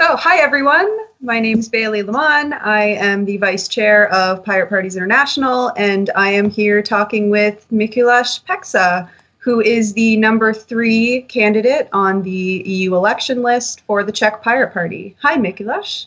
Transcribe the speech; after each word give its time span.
So, 0.00 0.14
hi 0.14 0.38
everyone. 0.38 0.96
My 1.20 1.40
name 1.40 1.58
is 1.58 1.68
Bailey 1.68 2.04
Lamont. 2.04 2.54
I 2.54 2.84
am 2.84 3.24
the 3.24 3.36
vice 3.36 3.66
chair 3.66 4.08
of 4.12 4.44
Pirate 4.44 4.68
Parties 4.68 4.94
International, 4.94 5.72
and 5.76 6.08
I 6.14 6.30
am 6.30 6.48
here 6.48 6.82
talking 6.82 7.30
with 7.30 7.66
Mikuláš 7.72 8.44
Peksa, 8.44 9.10
who 9.38 9.60
is 9.60 9.94
the 9.94 10.16
number 10.16 10.52
three 10.52 11.22
candidate 11.22 11.88
on 11.92 12.22
the 12.22 12.62
EU 12.64 12.94
election 12.94 13.42
list 13.42 13.80
for 13.88 14.04
the 14.04 14.12
Czech 14.12 14.40
Pirate 14.40 14.72
Party. 14.72 15.16
Hi, 15.20 15.34
Mikuláš. 15.36 16.06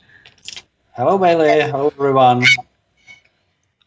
Hello, 0.93 1.17
Bailey. 1.17 1.59
Hello, 1.59 1.87
everyone. 1.87 2.45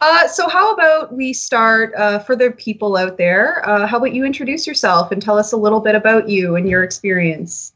Uh, 0.03 0.29
so, 0.29 0.51
how 0.51 0.75
about 0.75 1.15
we 1.15 1.33
start 1.33 1.95
uh, 1.97 2.19
for 2.19 2.37
the 2.37 2.51
people 2.51 2.99
out 2.99 3.17
there? 3.17 3.67
Uh, 3.67 3.87
how 3.87 3.97
about 3.97 4.13
you 4.13 4.27
introduce 4.27 4.67
yourself 4.67 5.13
and 5.13 5.23
tell 5.23 5.39
us 5.39 5.53
a 5.53 5.57
little 5.57 5.81
bit 5.81 5.95
about 5.95 6.29
you 6.29 6.57
and 6.57 6.69
your 6.69 6.85
experience? 6.85 7.74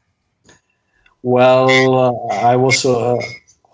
Well, 1.21 1.95
uh, 1.95 2.35
I 2.35 2.55
was 2.55 2.85
uh, 2.85 3.17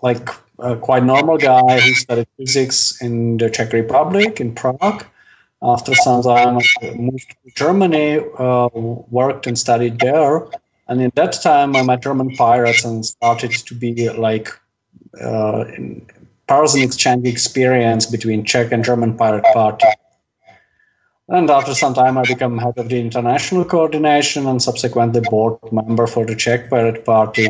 like 0.02 0.28
a 0.58 0.76
quite 0.76 1.04
normal 1.04 1.38
guy 1.38 1.80
who 1.80 1.94
studied 1.94 2.28
physics 2.36 3.00
in 3.00 3.36
the 3.36 3.50
Czech 3.50 3.72
Republic 3.72 4.40
in 4.40 4.54
Prague. 4.54 5.04
After 5.62 5.94
some 5.94 6.22
time, 6.22 6.58
I 6.82 6.90
moved 6.94 7.34
to 7.44 7.50
Germany, 7.54 8.20
uh, 8.38 8.68
worked 9.10 9.46
and 9.46 9.58
studied 9.58 9.98
there. 10.00 10.46
And 10.88 11.00
in 11.00 11.10
that 11.14 11.32
time, 11.42 11.74
I 11.74 11.82
met 11.82 12.02
German 12.02 12.36
pirates 12.36 12.84
and 12.84 13.04
started 13.04 13.52
to 13.52 13.74
be 13.74 14.08
like 14.10 14.50
uh, 15.20 15.64
person 16.46 16.82
exchange 16.82 17.26
experience 17.26 18.06
between 18.06 18.44
Czech 18.44 18.70
and 18.72 18.84
German 18.84 19.16
pirate 19.16 19.44
party. 19.52 19.86
And 21.28 21.50
after 21.50 21.74
some 21.74 21.94
time, 21.94 22.18
I 22.18 22.22
became 22.22 22.56
head 22.58 22.78
of 22.78 22.88
the 22.88 23.00
international 23.00 23.64
coordination 23.64 24.46
and 24.46 24.62
subsequently 24.62 25.20
board 25.22 25.58
member 25.72 26.06
for 26.06 26.24
the 26.24 26.36
Czech 26.36 26.70
Pirate 26.70 27.04
Party. 27.04 27.48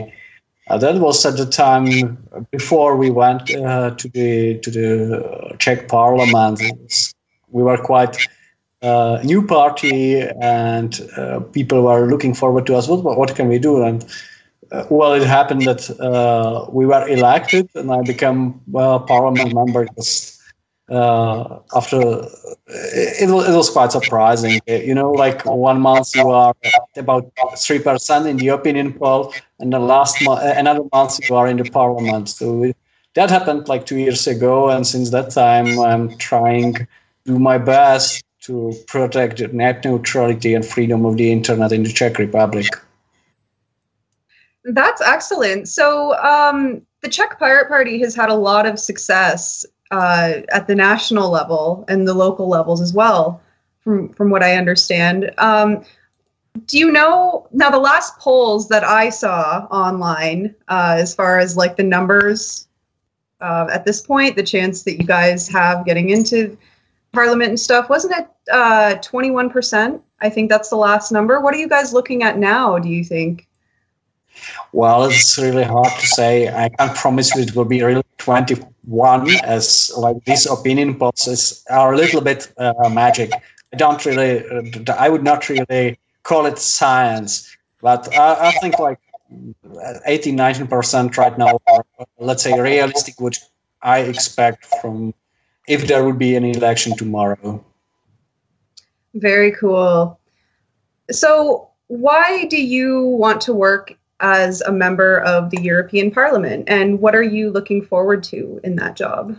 Uh, 0.68 0.78
that 0.78 0.96
was 0.96 1.24
at 1.26 1.36
the 1.36 1.46
time 1.46 2.16
before 2.50 2.96
we 2.96 3.10
went 3.10 3.54
uh, 3.54 3.90
to 3.90 4.08
the 4.08 4.58
to 4.60 4.70
the 4.70 5.56
Czech 5.58 5.88
Parliament. 5.88 6.60
We 7.50 7.62
were 7.62 7.76
quite 7.76 8.16
uh, 8.82 9.20
new 9.22 9.46
party, 9.46 10.20
and 10.20 11.08
uh, 11.16 11.40
people 11.40 11.82
were 11.82 12.06
looking 12.06 12.34
forward 12.34 12.66
to 12.66 12.76
us. 12.76 12.88
What 12.88 13.04
what 13.04 13.36
can 13.36 13.48
we 13.48 13.58
do? 13.58 13.84
And 13.84 14.04
uh, 14.72 14.84
well, 14.90 15.12
it 15.12 15.22
happened 15.22 15.62
that 15.62 15.88
uh, 16.00 16.66
we 16.70 16.86
were 16.86 17.06
elected, 17.06 17.68
and 17.74 17.92
I 17.92 18.00
became 18.02 18.60
well 18.66 19.00
parliament 19.00 19.54
member. 19.54 19.86
Uh, 20.88 21.58
after 21.74 22.00
it 22.68 23.30
was, 23.30 23.48
it 23.48 23.56
was 23.56 23.70
quite 23.70 23.92
surprising, 23.92 24.60
you 24.66 24.94
know, 24.94 25.10
like 25.10 25.44
one 25.44 25.80
month 25.80 26.14
you 26.14 26.28
are 26.30 26.54
about 26.96 27.30
three 27.58 27.78
percent 27.80 28.26
in 28.26 28.36
the 28.36 28.48
opinion 28.48 28.92
poll, 28.92 29.34
and 29.58 29.72
the 29.72 29.78
last 29.78 30.22
month, 30.22 30.42
another 30.44 30.82
month 30.92 31.18
you 31.28 31.34
are 31.34 31.48
in 31.48 31.56
the 31.56 31.68
parliament. 31.70 32.28
So 32.28 32.72
that 33.14 33.30
happened 33.30 33.68
like 33.68 33.86
two 33.86 33.98
years 33.98 34.26
ago, 34.26 34.70
and 34.70 34.86
since 34.86 35.10
that 35.10 35.30
time 35.30 35.78
I'm 35.80 36.16
trying 36.18 36.74
to 36.74 36.86
do 37.24 37.38
my 37.38 37.58
best 37.58 38.22
to 38.42 38.72
protect 38.86 39.40
net 39.52 39.84
neutrality 39.84 40.54
and 40.54 40.64
freedom 40.64 41.04
of 41.04 41.16
the 41.16 41.32
internet 41.32 41.72
in 41.72 41.82
the 41.82 41.92
Czech 41.92 42.18
Republic. 42.18 42.68
That's 44.64 45.00
excellent. 45.00 45.68
So, 45.68 46.16
um, 46.18 46.82
the 47.00 47.08
Czech 47.08 47.38
Pirate 47.38 47.68
Party 47.68 47.98
has 48.00 48.14
had 48.14 48.28
a 48.28 48.34
lot 48.34 48.66
of 48.66 48.78
success 48.78 49.64
uh, 49.90 50.40
at 50.48 50.66
the 50.66 50.74
national 50.74 51.30
level 51.30 51.84
and 51.88 52.06
the 52.06 52.14
local 52.14 52.48
levels 52.48 52.80
as 52.80 52.92
well, 52.92 53.40
from 53.80 54.08
from 54.10 54.30
what 54.30 54.42
I 54.42 54.56
understand. 54.56 55.32
Um, 55.38 55.84
do 56.66 56.78
you 56.78 56.90
know 56.90 57.46
now 57.52 57.70
the 57.70 57.78
last 57.78 58.18
polls 58.18 58.68
that 58.68 58.84
I 58.84 59.10
saw 59.10 59.66
online, 59.70 60.54
uh, 60.68 60.96
as 60.98 61.14
far 61.14 61.38
as 61.38 61.56
like 61.56 61.76
the 61.76 61.82
numbers 61.82 62.66
uh, 63.40 63.68
at 63.72 63.84
this 63.84 64.00
point, 64.00 64.36
the 64.36 64.42
chance 64.42 64.82
that 64.84 64.98
you 64.98 65.04
guys 65.04 65.48
have 65.48 65.84
getting 65.84 66.10
into 66.10 66.56
parliament 67.12 67.50
and 67.50 67.60
stuff, 67.60 67.88
wasn't 67.88 68.14
it 68.16 68.28
uh, 68.50 68.94
twenty 68.96 69.30
one 69.30 69.50
percent? 69.50 70.02
I 70.20 70.30
think 70.30 70.48
that's 70.48 70.70
the 70.70 70.76
last 70.76 71.12
number. 71.12 71.40
What 71.40 71.54
are 71.54 71.58
you 71.58 71.68
guys 71.68 71.92
looking 71.92 72.22
at 72.22 72.38
now? 72.38 72.78
Do 72.78 72.88
you 72.88 73.04
think? 73.04 73.46
Well, 74.72 75.04
it's 75.04 75.38
really 75.38 75.64
hard 75.64 75.92
to 76.00 76.06
say. 76.06 76.48
I 76.48 76.68
can't 76.70 76.94
promise 76.94 77.36
it 77.36 77.54
will 77.54 77.64
be 77.64 77.82
really 77.82 78.02
21, 78.26 79.30
as 79.44 79.92
like 79.96 80.16
these 80.24 80.46
opinion 80.46 80.98
polls 80.98 81.64
are 81.70 81.92
a 81.92 81.96
little 81.96 82.20
bit 82.20 82.52
uh, 82.58 82.88
magic. 82.90 83.30
I 83.72 83.76
don't 83.76 84.04
really, 84.04 84.44
uh, 84.44 84.94
I 84.98 85.08
would 85.08 85.22
not 85.22 85.48
really 85.48 85.96
call 86.24 86.46
it 86.46 86.58
science, 86.58 87.56
but 87.80 88.12
I, 88.18 88.48
I 88.48 88.50
think 88.60 88.80
like 88.80 88.98
18, 90.06 90.36
19% 90.36 91.16
right 91.16 91.38
now, 91.38 91.60
are, 91.68 91.84
let's 92.18 92.42
say 92.42 92.60
realistic, 92.60 93.20
which 93.20 93.38
I 93.80 94.00
expect 94.00 94.66
from 94.80 95.14
if 95.68 95.86
there 95.86 96.04
would 96.04 96.18
be 96.18 96.34
an 96.34 96.44
election 96.44 96.96
tomorrow. 96.96 97.64
Very 99.14 99.52
cool. 99.52 100.18
So, 101.12 101.70
why 101.86 102.46
do 102.46 102.60
you 102.60 103.02
want 103.02 103.40
to 103.42 103.52
work 103.52 103.96
as 104.20 104.60
a 104.62 104.72
member 104.72 105.20
of 105.20 105.50
the 105.50 105.60
European 105.60 106.10
Parliament, 106.10 106.64
and 106.68 107.00
what 107.00 107.14
are 107.14 107.22
you 107.22 107.50
looking 107.50 107.82
forward 107.82 108.22
to 108.24 108.60
in 108.64 108.76
that 108.76 108.96
job? 108.96 109.36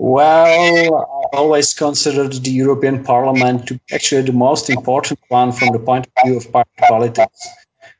Well, 0.00 0.94
I 1.32 1.36
always 1.36 1.74
considered 1.74 2.32
the 2.32 2.50
European 2.52 3.02
Parliament 3.02 3.66
to 3.66 3.74
be 3.74 3.80
actually 3.92 4.22
the 4.22 4.32
most 4.32 4.70
important 4.70 5.18
one 5.26 5.50
from 5.50 5.72
the 5.72 5.80
point 5.80 6.06
of 6.06 6.12
view 6.24 6.36
of 6.36 6.52
party 6.52 6.70
politics. 6.88 7.48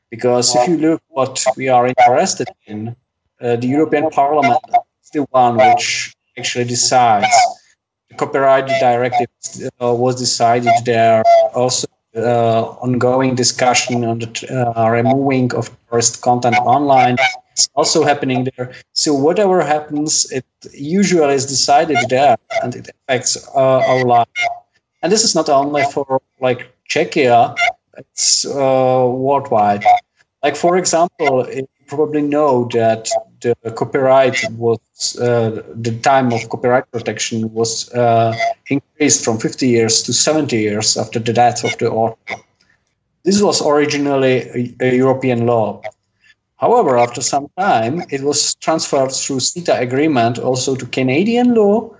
Because 0.09 0.55
if 0.55 0.69
you 0.69 0.77
look 0.77 1.01
what 1.09 1.45
we 1.57 1.67
are 1.67 1.87
interested 1.87 2.47
in, 2.67 2.95
uh, 3.41 3.57
the 3.57 3.67
European 3.67 4.09
Parliament 4.11 4.61
is 5.03 5.09
the 5.11 5.23
one 5.31 5.57
which 5.57 6.15
actually 6.37 6.63
decides. 6.63 7.27
The 8.09 8.15
copyright 8.15 8.67
directive 8.79 9.27
uh, 9.81 9.93
was 9.93 10.15
decided 10.17 10.71
there. 10.85 11.21
Also, 11.53 11.85
ongoing 12.81 13.35
discussion 13.35 14.03
on 14.05 14.19
the 14.19 14.29
uh, 14.77 14.89
removing 14.89 15.53
of 15.53 15.69
terrorist 15.87 16.21
content 16.21 16.57
online 16.57 17.17
is 17.57 17.69
also 17.75 18.03
happening 18.03 18.47
there. 18.55 18.71
So 18.93 19.13
whatever 19.13 19.61
happens, 19.61 20.31
it 20.31 20.45
usually 20.73 21.33
is 21.33 21.45
decided 21.45 21.97
there, 22.09 22.37
and 22.61 22.75
it 22.75 22.89
affects 22.89 23.37
uh, 23.55 23.81
our 23.91 24.05
life. 24.05 24.27
And 25.01 25.11
this 25.11 25.23
is 25.23 25.35
not 25.35 25.49
only 25.49 25.83
for 25.83 26.21
like 26.39 26.71
Czechia; 26.89 27.55
it's 27.97 28.45
uh, 28.45 29.05
worldwide. 29.09 29.83
Like 30.43 30.55
for 30.55 30.77
example, 30.77 31.47
you 31.49 31.67
probably 31.89 32.21
know 32.21 32.69
that 32.71 33.09
the 33.41 33.55
copyright 33.75 34.37
was 34.51 34.79
uh, 35.19 35.61
the 35.75 35.97
time 35.99 36.31
of 36.31 36.49
copyright 36.49 36.89
protection 36.91 37.51
was 37.53 37.91
uh, 37.93 38.35
increased 38.67 39.25
from 39.25 39.39
50 39.39 39.67
years 39.67 40.03
to 40.03 40.13
70 40.13 40.57
years 40.57 40.97
after 40.97 41.19
the 41.19 41.33
death 41.33 41.63
of 41.63 41.77
the 41.79 41.89
author. 41.89 42.35
This 43.23 43.41
was 43.41 43.61
originally 43.65 44.73
a, 44.79 44.89
a 44.91 44.95
European 44.95 45.45
law. 45.45 45.81
However, 46.57 46.97
after 46.97 47.21
some 47.21 47.47
time, 47.57 48.03
it 48.09 48.21
was 48.21 48.55
transferred 48.55 49.11
through 49.11 49.39
CETA 49.39 49.79
agreement 49.79 50.37
also 50.37 50.75
to 50.75 50.85
Canadian 50.85 51.55
law, 51.55 51.95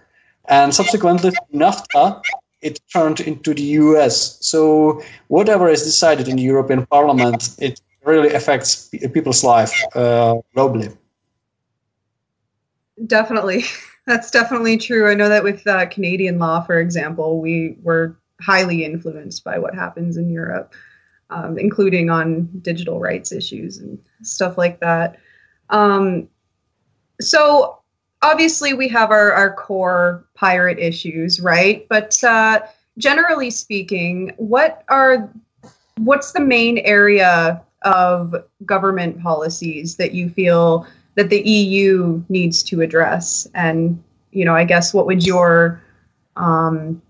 and 0.50 0.74
subsequently 0.74 1.32
NAFTA, 1.54 2.22
it 2.62 2.80
turned 2.92 3.22
into 3.22 3.54
the 3.54 3.64
US. 3.80 4.38
So 4.42 5.02
whatever 5.28 5.70
is 5.70 5.84
decided 5.84 6.28
in 6.28 6.36
the 6.36 6.44
European 6.44 6.86
Parliament, 6.88 7.56
it 7.60 7.80
really 8.10 8.34
affects 8.34 8.90
people's 9.14 9.44
life 9.44 9.74
uh, 9.96 10.36
globally. 10.56 10.96
Definitely. 13.06 13.64
That's 14.08 14.32
definitely 14.32 14.78
true. 14.78 15.10
I 15.10 15.14
know 15.14 15.30
that 15.30 15.44
with 15.44 15.66
uh, 15.68 15.86
Canadian 15.86 16.40
law, 16.40 16.62
for 16.62 16.80
example, 16.80 17.40
we 17.40 17.78
were 17.84 18.18
highly 18.42 18.84
influenced 18.84 19.44
by 19.44 19.60
what 19.60 19.76
happens 19.76 20.18
in 20.18 20.30
Europe, 20.30 20.74
um, 21.30 21.60
including 21.60 22.10
on 22.10 22.46
digital 22.62 23.00
rights 23.00 23.32
issues 23.32 23.78
and 23.78 24.00
stuff 24.24 24.58
like 24.58 24.80
that. 24.80 25.20
Um, 25.70 26.28
so, 27.22 27.80
obviously, 28.24 28.74
we 28.74 28.88
have 28.88 29.12
our, 29.12 29.32
our 29.34 29.54
core 29.54 30.26
pirate 30.34 30.80
issues, 30.80 31.40
right? 31.40 31.86
But 31.90 32.22
uh, 32.24 32.62
generally 32.98 33.52
speaking, 33.52 34.34
what 34.38 34.84
are 34.90 35.32
what's 35.98 36.32
the 36.32 36.40
main 36.40 36.80
area 36.80 37.62
of 37.84 38.36
government 38.66 39.22
policies 39.22 39.96
that 39.98 40.14
you 40.14 40.30
feel 40.30 40.86
that 41.16 41.30
the 41.30 41.42
EU 41.42 42.24
needs 42.30 42.64
to 42.64 42.82
address? 42.82 43.48
And 43.54 44.02
you 44.32 44.46
know, 44.46 44.56
I 44.56 44.64
guess 44.64 44.94
what 44.94 45.06
would 45.06 45.26
your 45.26 45.82
um, 46.36 47.02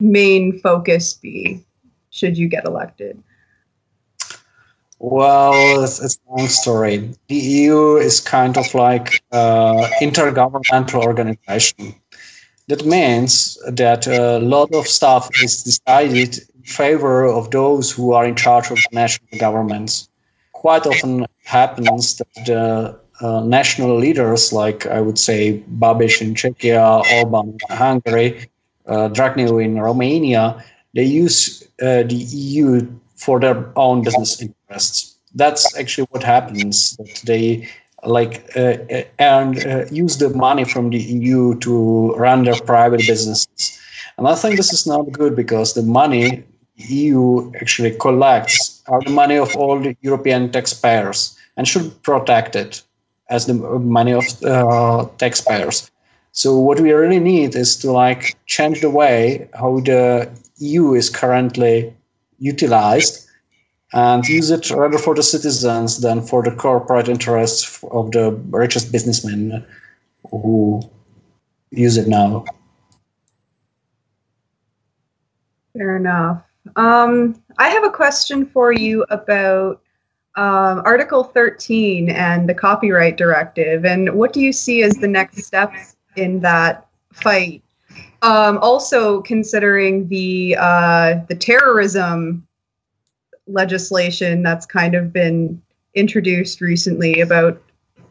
main 0.00 0.58
focus 0.60 1.14
be 1.14 1.64
should 2.10 2.38
you 2.38 2.48
get 2.48 2.64
elected? 2.64 3.22
Well, 5.00 5.82
it's, 5.82 6.00
it's, 6.00 6.18
a 6.28 6.34
long 6.34 6.48
story. 6.48 7.10
The 7.28 7.34
EU 7.34 7.96
is 7.96 8.20
kind 8.20 8.56
of 8.56 8.72
like 8.74 9.22
uh, 9.32 9.88
intergovernmental 10.00 11.04
organization. 11.04 11.94
That 12.68 12.86
means 12.86 13.58
that 13.66 14.06
a 14.06 14.38
lot 14.38 14.72
of 14.72 14.86
stuff 14.86 15.28
is 15.42 15.62
decided 15.62 16.38
favor 16.64 17.24
of 17.26 17.50
those 17.50 17.90
who 17.90 18.12
are 18.12 18.24
in 18.24 18.34
charge 18.34 18.70
of 18.70 18.76
the 18.76 18.88
national 18.92 19.38
governments 19.38 20.08
quite 20.52 20.86
often 20.86 21.26
happens 21.44 22.16
that 22.16 22.34
the 22.46 22.98
uh, 23.20 23.40
national 23.44 23.96
leaders, 23.96 24.52
like 24.52 24.86
I 24.86 25.00
would 25.00 25.18
say 25.18 25.62
Babiš 25.78 26.20
in 26.20 26.34
Czechia, 26.34 27.02
Orban 27.18 27.58
in 27.70 27.76
Hungary, 27.76 28.48
uh, 28.86 29.10
in 29.58 29.78
Romania, 29.78 30.64
they 30.94 31.04
use 31.04 31.62
uh, 31.82 32.02
the 32.02 32.14
EU 32.14 32.86
for 33.16 33.40
their 33.40 33.70
own 33.76 34.02
business 34.02 34.40
interests. 34.40 35.16
That's 35.34 35.76
actually 35.76 36.06
what 36.10 36.22
happens. 36.22 36.96
That 36.96 37.22
they 37.24 37.68
like 38.04 38.50
uh, 38.56 38.76
and 39.18 39.64
uh, 39.66 39.84
use 39.90 40.18
the 40.18 40.30
money 40.30 40.64
from 40.64 40.90
the 40.90 40.98
EU 40.98 41.58
to 41.60 42.14
run 42.14 42.44
their 42.44 42.60
private 42.60 43.02
businesses. 43.06 43.80
And 44.16 44.28
I 44.28 44.34
think 44.34 44.56
this 44.56 44.72
is 44.72 44.86
not 44.86 45.10
good 45.10 45.34
because 45.34 45.74
the 45.74 45.82
money 45.82 46.44
EU 46.76 47.52
actually 47.60 47.92
collects 47.92 48.82
are 48.88 49.00
the 49.02 49.10
money 49.10 49.36
of 49.36 49.54
all 49.56 49.78
the 49.78 49.96
European 50.00 50.50
taxpayers 50.50 51.36
and 51.56 51.68
should 51.68 52.02
protect 52.02 52.56
it 52.56 52.82
as 53.30 53.46
the 53.46 53.54
money 53.54 54.12
of 54.12 54.24
uh, 54.44 55.06
taxpayers. 55.18 55.90
So 56.32 56.58
what 56.58 56.80
we 56.80 56.92
really 56.92 57.20
need 57.20 57.54
is 57.54 57.76
to 57.76 57.92
like 57.92 58.36
change 58.46 58.80
the 58.80 58.90
way 58.90 59.48
how 59.54 59.80
the 59.80 60.28
EU 60.58 60.94
is 60.94 61.08
currently 61.08 61.94
utilized 62.38 63.28
and 63.92 64.26
use 64.26 64.50
it 64.50 64.68
rather 64.70 64.98
for 64.98 65.14
the 65.14 65.22
citizens 65.22 66.00
than 66.00 66.20
for 66.20 66.42
the 66.42 66.50
corporate 66.50 67.08
interests 67.08 67.82
of 67.92 68.10
the 68.10 68.32
richest 68.50 68.90
businessmen 68.90 69.64
who 70.28 70.82
use 71.70 71.96
it 71.96 72.08
now. 72.08 72.44
Fair 75.76 75.96
enough. 75.96 76.42
Um, 76.76 77.42
I 77.58 77.68
have 77.68 77.84
a 77.84 77.90
question 77.90 78.46
for 78.46 78.72
you 78.72 79.04
about 79.10 79.82
um, 80.36 80.82
Article 80.84 81.24
13 81.24 82.10
and 82.10 82.48
the 82.48 82.54
copyright 82.54 83.16
directive, 83.16 83.84
and 83.84 84.14
what 84.14 84.32
do 84.32 84.40
you 84.40 84.52
see 84.52 84.82
as 84.82 84.94
the 84.94 85.08
next 85.08 85.44
steps 85.44 85.96
in 86.16 86.40
that 86.40 86.86
fight? 87.12 87.62
Um, 88.22 88.58
also, 88.58 89.20
considering 89.22 90.08
the 90.08 90.56
uh, 90.58 91.20
the 91.28 91.36
terrorism 91.36 92.46
legislation 93.46 94.42
that's 94.42 94.66
kind 94.66 94.94
of 94.94 95.12
been 95.12 95.60
introduced 95.94 96.60
recently 96.60 97.20
about 97.20 97.62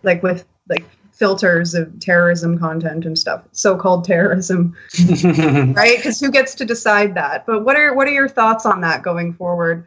like 0.03 0.21
with 0.23 0.45
like 0.69 0.85
filters 1.13 1.73
of 1.73 1.99
terrorism 1.99 2.59
content 2.59 3.05
and 3.05 3.17
stuff. 3.17 3.43
So-called 3.51 4.05
terrorism. 4.05 4.75
Right? 5.23 5.97
Because 5.97 6.19
who 6.19 6.31
gets 6.31 6.55
to 6.55 6.65
decide 6.65 7.15
that? 7.15 7.45
But 7.45 7.63
what 7.65 7.75
are 7.75 7.93
what 7.93 8.07
are 8.07 8.11
your 8.11 8.29
thoughts 8.29 8.65
on 8.65 8.81
that 8.81 9.03
going 9.03 9.33
forward? 9.33 9.85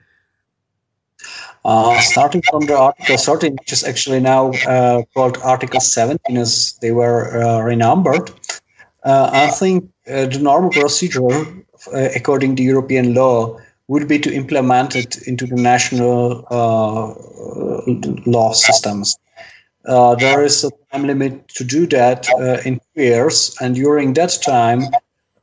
Uh, 1.64 1.98
starting 2.00 2.42
from 2.50 2.66
the 2.66 2.76
article 2.76 3.16
13 3.16 3.56
which 3.58 3.72
is 3.72 3.82
actually 3.82 4.20
now 4.20 4.52
uh, 4.68 5.02
called 5.14 5.38
article 5.42 5.80
17 5.80 6.36
as 6.36 6.78
they 6.80 6.92
were 6.92 7.42
uh, 7.42 7.60
renumbered. 7.60 8.30
Uh, 9.02 9.30
i 9.32 9.46
think 9.48 9.84
uh, 10.08 10.26
the 10.26 10.38
normal 10.38 10.70
procedure 10.70 11.30
uh, 11.92 12.08
according 12.14 12.56
to 12.56 12.62
european 12.62 13.14
law 13.14 13.56
would 13.88 14.08
be 14.08 14.18
to 14.18 14.32
implement 14.32 14.96
it 14.96 15.16
into 15.26 15.46
the 15.46 15.54
national 15.54 16.44
uh, 16.50 17.14
law 18.26 18.52
systems. 18.52 19.18
Uh, 19.86 20.14
there 20.16 20.42
is 20.42 20.64
a 20.64 20.70
time 20.90 21.06
limit 21.06 21.46
to 21.48 21.64
do 21.64 21.86
that 21.86 22.28
uh, 22.40 22.60
in 22.64 22.80
two 22.94 23.02
years, 23.02 23.56
and 23.60 23.74
during 23.76 24.14
that 24.14 24.36
time, 24.44 24.82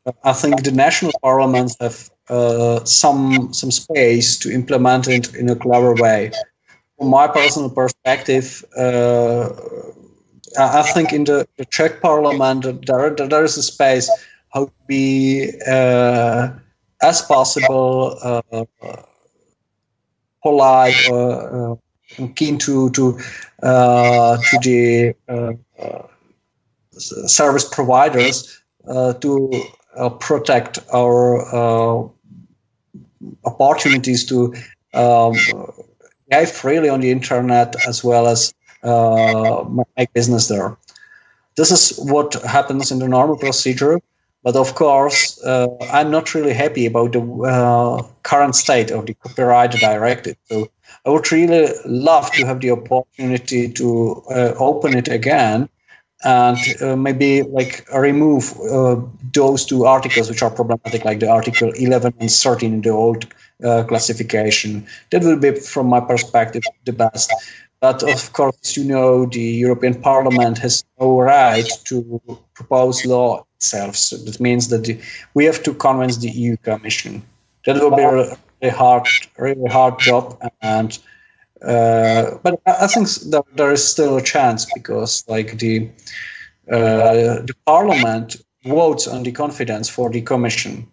uh, 0.06 0.12
I 0.24 0.34
think 0.34 0.64
the 0.64 0.72
national 0.72 1.14
parliaments 1.22 1.78
have 1.80 2.10
uh, 2.30 2.84
some 2.84 3.54
some 3.54 3.72
space 3.72 4.38
to 4.40 4.52
implement 4.52 5.08
it 5.08 5.34
in 5.36 5.50
a 5.50 5.56
clever 5.56 5.94
way. 5.94 6.32
From 6.98 7.10
my 7.10 7.28
personal 7.28 7.70
perspective, 7.70 8.66
uh, 8.78 9.50
I 10.60 10.84
think 10.94 11.14
in 11.14 11.24
the, 11.24 11.48
the 11.58 11.66
Czech 11.66 12.02
parliament 12.02 12.86
there, 12.86 13.10
there 13.10 13.44
is 13.44 13.58
a 13.58 13.64
space 13.64 14.10
how 14.54 14.66
to 14.66 14.72
be 14.88 15.52
as 17.04 17.22
possible 17.22 18.18
uh, 18.22 18.66
polite 20.44 21.10
uh, 21.10 21.76
keen 22.36 22.58
to 22.60 22.90
to 22.92 23.20
uh, 23.62 24.38
to 24.38 24.58
the 24.62 25.16
service 26.98 27.68
providers 27.70 28.62
to 29.22 29.64
protect 30.20 30.80
our 30.94 32.12
opportunities 33.46 34.26
to 34.26 34.54
um, 34.94 35.36
freely 36.52 36.90
on 36.90 37.00
the 37.00 37.12
internet 37.12 37.76
as 37.88 38.04
well 38.04 38.28
as 38.28 38.54
uh, 38.84 39.66
make 39.98 40.12
business 40.14 40.48
there. 40.48 40.78
This 41.56 41.72
is 41.72 41.98
what 42.00 42.34
happens 42.44 42.92
in 42.92 43.00
the 43.00 43.08
normal 43.08 43.38
procedure. 43.38 44.00
But 44.44 44.58
of 44.58 44.76
course, 44.76 45.42
uh, 45.44 45.68
I'm 45.92 46.12
not 46.12 46.36
really 46.36 46.54
happy 46.54 46.86
about 46.86 47.14
the 47.14 47.22
uh, 47.22 48.04
current 48.24 48.56
state 48.56 48.92
of 48.92 49.06
the 49.06 49.14
copyright 49.14 49.72
directive. 49.72 50.36
So 50.50 50.70
I 51.06 51.10
would 51.10 51.32
really 51.32 51.74
love 51.86 52.30
to 52.32 52.46
have 52.46 52.60
the 52.60 52.72
opportunity 52.72 53.70
to 53.70 54.24
uh, 54.30 54.54
open 54.58 54.98
it 54.98 55.08
again 55.08 55.70
and 56.26 56.58
uh, 56.82 56.96
maybe 56.96 57.44
like 57.44 57.86
remove 57.94 58.54
uh, 58.62 58.98
those 59.34 59.66
two 59.66 59.86
articles 59.86 60.30
which 60.30 60.42
are 60.42 60.50
problematic, 60.50 61.06
like 61.06 61.20
the 61.20 61.30
article 61.30 61.72
11 61.72 62.14
and 62.20 62.32
13 62.32 62.74
in 62.74 62.82
the 62.82 62.90
old 62.90 63.26
uh, 63.64 63.84
classification. 63.84 64.86
That 65.12 65.24
will 65.24 65.38
be, 65.38 65.56
from 65.56 65.88
my 65.88 66.00
perspective, 66.00 66.64
the 66.86 66.94
best. 66.94 67.32
But 67.80 68.04
of 68.04 68.32
course, 68.32 68.78
you 68.78 68.86
know, 68.86 69.26
the 69.26 69.42
European 69.42 70.02
Parliament 70.02 70.58
has 70.60 70.86
no 71.00 71.20
right 71.20 71.70
to 71.86 72.22
propose 72.54 73.06
law 73.06 73.46
itself. 73.64 73.96
So 73.96 74.18
that 74.18 74.40
means 74.40 74.68
that 74.68 74.84
the, 74.84 75.00
we 75.34 75.46
have 75.46 75.64
to 75.64 75.74
convince 75.74 76.18
the 76.18 76.30
EU 76.30 76.58
Commission. 76.58 77.24
That 77.66 77.82
will 77.82 77.96
be 77.96 78.04
a, 78.04 78.38
a 78.62 78.72
hard, 78.72 79.08
really 79.38 79.70
hard 79.70 80.00
job, 80.00 80.38
and 80.62 80.92
uh, 81.62 82.38
but 82.44 82.60
I 82.66 82.88
think 82.88 83.08
that 83.32 83.46
there 83.56 83.72
is 83.72 83.88
still 83.88 84.18
a 84.18 84.22
chance 84.22 84.68
because 84.74 85.24
like 85.30 85.58
the 85.60 85.90
uh, 86.70 87.40
the 87.48 87.56
Parliament 87.66 88.36
votes 88.66 89.08
on 89.08 89.24
the 89.24 89.32
confidence 89.32 89.90
for 89.90 90.10
the 90.10 90.22
Commission. 90.22 90.88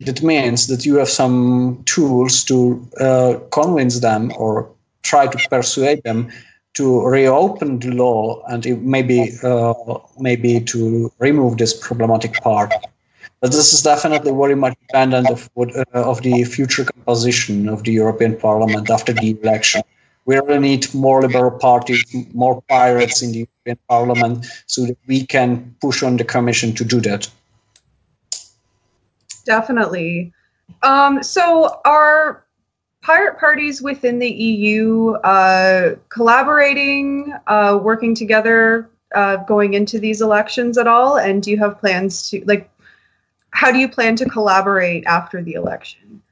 That 0.00 0.22
means 0.22 0.66
that 0.66 0.84
you 0.84 0.96
have 0.96 1.08
some 1.08 1.82
tools 1.84 2.44
to 2.44 2.84
uh, 2.98 3.34
convince 3.50 4.00
them 4.00 4.32
or 4.36 4.68
try 5.02 5.28
to 5.28 5.38
persuade 5.48 6.02
them 6.02 6.30
to 6.74 7.06
reopen 7.06 7.78
the 7.78 7.90
law 7.90 8.42
and 8.48 8.64
maybe 8.82 9.32
uh, 9.42 9.74
maybe 10.18 10.60
to 10.60 11.12
remove 11.18 11.58
this 11.58 11.74
problematic 11.74 12.34
part. 12.42 12.72
But 13.40 13.50
this 13.50 13.72
is 13.72 13.82
definitely 13.82 14.32
very 14.32 14.54
much 14.54 14.78
dependent 14.86 15.28
of 15.28 15.50
what, 15.54 15.74
uh, 15.76 15.84
of 15.92 16.22
the 16.22 16.44
future 16.44 16.84
composition 16.84 17.68
of 17.68 17.82
the 17.82 17.92
European 17.92 18.36
Parliament 18.36 18.88
after 18.88 19.12
the 19.12 19.36
election. 19.42 19.82
We 20.24 20.36
really 20.36 20.60
need 20.60 20.94
more 20.94 21.20
liberal 21.20 21.50
parties, 21.50 22.04
more 22.32 22.62
pirates 22.68 23.22
in 23.22 23.32
the 23.32 23.38
European 23.38 23.78
Parliament, 23.88 24.46
so 24.66 24.86
that 24.86 24.96
we 25.08 25.26
can 25.26 25.74
push 25.80 26.04
on 26.04 26.16
the 26.16 26.24
Commission 26.24 26.72
to 26.76 26.84
do 26.84 27.00
that. 27.00 27.28
Definitely. 29.44 30.32
Um, 30.84 31.22
so, 31.24 31.80
our 31.84 32.44
pirate 33.02 33.38
parties 33.38 33.82
within 33.82 34.18
the 34.18 34.30
EU 34.30 35.12
uh, 35.24 35.96
collaborating, 36.08 37.34
uh, 37.46 37.78
working 37.82 38.14
together, 38.14 38.88
uh, 39.14 39.36
going 39.36 39.74
into 39.74 39.98
these 39.98 40.22
elections 40.22 40.78
at 40.78 40.86
all? 40.86 41.18
And 41.18 41.42
do 41.42 41.50
you 41.50 41.58
have 41.58 41.78
plans 41.78 42.30
to 42.30 42.42
like? 42.46 42.70
How 43.50 43.70
do 43.70 43.78
you 43.78 43.88
plan 43.88 44.16
to 44.16 44.24
collaborate 44.24 45.04
after 45.04 45.42
the 45.42 45.54
election? 45.54 46.22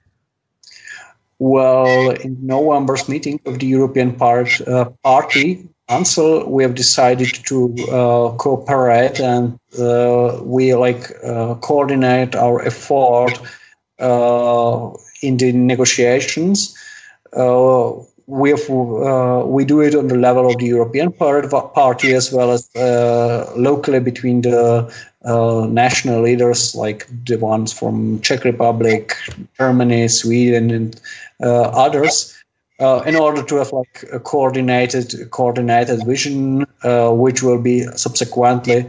Well, 1.38 2.10
in 2.10 2.38
November's 2.40 3.08
meeting 3.08 3.40
of 3.46 3.58
the 3.58 3.66
European 3.66 4.14
part, 4.14 4.60
uh, 4.66 4.90
Party 5.02 5.68
Council, 5.88 6.48
we 6.48 6.62
have 6.62 6.74
decided 6.74 7.34
to 7.46 7.74
uh, 7.90 8.36
cooperate 8.36 9.20
and 9.20 9.58
uh, 9.78 10.40
we 10.42 10.74
like 10.74 11.08
coordinate 11.60 12.34
our 12.34 12.62
effort 12.62 13.40
in 14.00 15.36
the 15.36 15.52
negotiations. 15.52 16.76
Uh, 17.32 17.92
we 18.26 18.50
have, 18.50 18.70
uh, 18.70 19.42
we 19.44 19.64
do 19.64 19.80
it 19.80 19.94
on 19.94 20.06
the 20.08 20.16
level 20.16 20.48
of 20.48 20.58
the 20.58 20.66
European 20.66 21.12
Party 21.12 22.14
as 22.14 22.32
well 22.32 22.52
as 22.52 22.74
uh, 22.76 23.52
locally 23.56 23.98
between 23.98 24.42
the 24.42 24.92
national 25.68 26.22
leaders, 26.22 26.74
like 26.74 27.06
the 27.26 27.36
ones 27.36 27.72
from 27.72 28.20
Czech 28.20 28.44
Republic, 28.44 29.14
Germany, 29.58 30.08
Sweden, 30.08 30.70
and 30.70 31.00
others. 31.40 32.36
Uh, 32.80 33.02
in 33.04 33.14
order 33.14 33.42
to 33.42 33.56
have 33.56 33.70
like 33.74 34.06
a 34.10 34.18
coordinated 34.18 35.30
coordinated 35.30 36.02
vision, 36.06 36.64
uh, 36.82 37.10
which 37.10 37.42
will 37.42 37.60
be 37.60 37.82
subsequently 37.94 38.86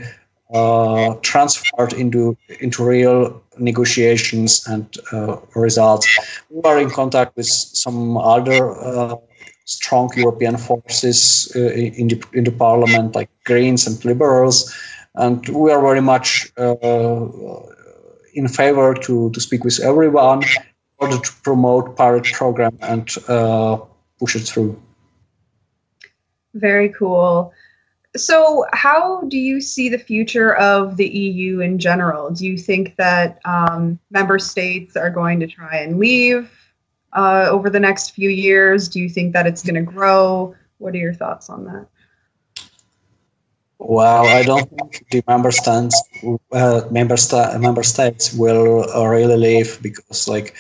uh, 0.54 1.14
transferred 1.24 1.92
into 1.92 2.38
into 2.62 2.86
real 2.86 3.42
negotiations 3.62 4.66
and 4.68 4.88
uh, 5.12 5.38
results. 5.56 6.08
We 6.50 6.62
are 6.64 6.80
in 6.80 6.90
contact 6.90 7.38
with 7.38 7.48
some 7.48 8.18
other 8.18 8.72
uh, 8.72 9.16
strong 9.66 10.10
European 10.16 10.58
forces 10.58 11.52
uh, 11.56 11.60
in 11.60 12.08
the 12.10 12.24
in 12.34 12.44
the 12.44 12.52
parliament, 12.52 13.16
like 13.16 13.30
Greens 13.46 13.88
and 13.88 14.04
Liberals, 14.04 14.74
and 15.16 15.48
we 15.50 15.72
are 15.72 15.82
very 15.82 16.02
much 16.02 16.52
in 18.34 18.48
favor 18.48 18.94
to 18.94 19.30
to 19.32 19.40
speak 19.40 19.64
with 19.64 19.80
everyone 19.80 20.44
in 20.44 20.64
order 20.98 21.18
to 21.18 21.32
promote 21.44 21.96
pirate 21.96 22.26
program 22.34 22.78
and 22.82 23.08
push 24.20 24.36
it 24.36 24.48
through. 24.48 24.80
Very 26.54 26.90
cool. 26.90 27.54
So, 28.18 28.66
how 28.74 29.22
do 29.30 29.38
you 29.38 29.62
see 29.62 29.88
the 29.88 29.98
future 29.98 30.56
of 30.56 30.98
the 30.98 31.08
EU 31.08 31.62
in 31.62 31.80
general? 31.80 32.30
Do 32.30 32.46
you 32.46 32.58
think 32.58 32.98
that 32.98 33.40
um, 33.46 34.00
member 34.10 34.38
states 34.38 34.98
are 34.98 35.10
going 35.10 35.40
to 35.40 35.48
try 35.48 35.78
and 35.78 35.98
leave 35.98 36.52
uh, 37.14 37.48
over 37.50 37.70
the 37.70 37.80
next 37.80 38.12
few 38.12 38.30
years? 38.30 38.90
Do 38.90 39.00
you 39.00 39.08
think 39.08 39.32
that 39.34 39.48
it's 39.48 39.64
going 39.64 39.76
to 39.76 39.82
grow? 39.82 40.56
What 40.78 40.94
are 40.94 40.98
your 40.98 41.14
thoughts 41.14 41.50
on 41.50 41.64
that? 41.66 41.88
Well, 43.78 44.28
I 44.28 44.44
don't 44.44 44.70
think 44.70 45.10
the 45.10 45.24
member 45.28 45.52
states 45.52 46.00
uh, 46.52 46.82
member, 46.92 47.18
sta- 47.18 47.58
member 47.58 47.82
states 47.82 48.34
will 48.34 48.86
uh, 48.94 49.06
really 49.06 49.38
leave 49.38 49.82
because, 49.82 50.28
like, 50.28 50.54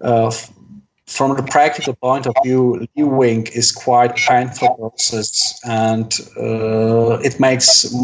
uh, 0.00 0.32
from 1.06 1.36
the 1.36 1.42
practical 1.42 1.94
point 1.94 2.26
of 2.26 2.34
view, 2.42 2.86
leaving 2.96 3.46
is 3.48 3.70
quite 3.70 4.16
painful 4.16 4.74
process, 4.74 5.58
and 5.64 6.12
uh, 6.36 7.18
it 7.22 7.38
makes 7.38 7.94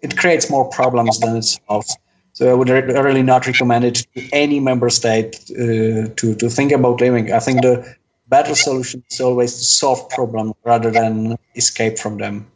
it 0.00 0.16
creates 0.16 0.50
more 0.50 0.68
problems 0.68 1.18
than 1.20 1.36
it 1.36 1.44
solves. 1.44 1.96
So 2.32 2.50
I 2.50 2.54
would 2.54 2.70
really 2.70 3.22
not 3.22 3.46
recommend 3.46 3.84
it 3.84 4.06
to 4.14 4.28
any 4.32 4.60
member 4.60 4.88
state 4.88 5.36
uh, 5.50 6.08
to 6.16 6.34
to 6.34 6.48
think 6.48 6.72
about 6.72 7.00
leaving. 7.00 7.32
I 7.32 7.40
think 7.40 7.62
the 7.62 7.96
better 8.28 8.54
solution 8.54 9.02
is 9.10 9.20
always 9.20 9.54
to 9.58 9.64
solve 9.64 10.08
problems 10.10 10.54
rather 10.64 10.90
than 10.90 11.36
escape 11.54 11.98
from 11.98 12.18
them. 12.18 12.46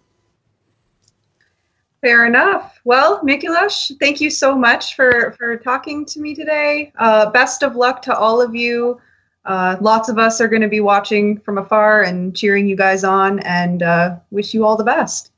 Fair 2.00 2.26
enough. 2.26 2.80
Well, 2.84 3.20
Mikuláš, 3.22 3.92
thank 4.00 4.20
you 4.20 4.30
so 4.30 4.56
much 4.56 4.96
for 4.96 5.34
for 5.38 5.56
talking 5.58 6.06
to 6.06 6.20
me 6.20 6.34
today. 6.34 6.92
Uh, 6.99 7.30
best 7.30 7.62
of 7.62 7.76
luck 7.76 8.00
to 8.02 8.16
all 8.16 8.40
of 8.40 8.54
you 8.54 8.99
uh, 9.44 9.76
lots 9.80 10.08
of 10.08 10.18
us 10.18 10.40
are 10.40 10.49
going 10.49 10.62
to 10.62 10.68
be 10.68 10.80
watching 10.80 11.38
from 11.38 11.58
afar 11.58 12.02
and 12.02 12.37
cheering 12.37 12.66
you 12.68 12.76
guys 12.76 13.04
on 13.04 13.40
and 13.40 13.82
uh, 13.82 14.16
wish 14.30 14.54
you 14.54 14.64
all 14.64 14.76
the 14.76 14.84
best. 14.84 15.30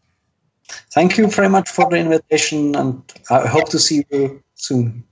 Thank 0.93 1.19
you 1.19 1.27
very 1.29 1.49
much 1.49 1.71
for 1.71 1.89
the 1.91 1.97
invitation, 1.97 2.75
and 2.75 3.03
I 3.31 3.47
hope 3.47 3.69
to 3.71 3.79
see 3.79 4.05
you 4.11 4.43
soon. 4.55 5.05